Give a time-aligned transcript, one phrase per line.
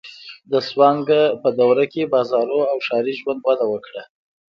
[0.51, 0.99] د سونګ
[1.59, 4.03] دورې کې بازارونه او ښاري ژوند وده وکړه.